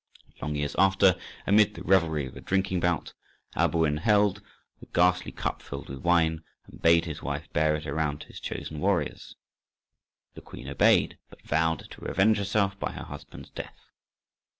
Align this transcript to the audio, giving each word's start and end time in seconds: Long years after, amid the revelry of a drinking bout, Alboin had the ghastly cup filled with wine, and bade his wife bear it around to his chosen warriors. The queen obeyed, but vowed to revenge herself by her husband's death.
Long 0.41 0.55
years 0.55 0.73
after, 0.79 1.15
amid 1.45 1.75
the 1.75 1.83
revelry 1.83 2.25
of 2.25 2.35
a 2.35 2.41
drinking 2.41 2.79
bout, 2.79 3.13
Alboin 3.55 3.97
had 3.99 4.41
the 4.79 4.87
ghastly 4.95 5.31
cup 5.31 5.61
filled 5.61 5.89
with 5.89 5.99
wine, 5.99 6.41
and 6.65 6.81
bade 6.81 7.05
his 7.05 7.21
wife 7.21 7.53
bear 7.53 7.75
it 7.75 7.85
around 7.85 8.21
to 8.21 8.27
his 8.29 8.39
chosen 8.39 8.79
warriors. 8.79 9.35
The 10.33 10.41
queen 10.41 10.67
obeyed, 10.67 11.19
but 11.29 11.43
vowed 11.43 11.87
to 11.91 12.01
revenge 12.01 12.39
herself 12.39 12.79
by 12.79 12.93
her 12.93 13.03
husband's 13.03 13.51
death. 13.51 13.77